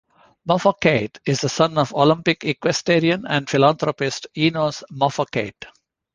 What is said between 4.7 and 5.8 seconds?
Mafokate.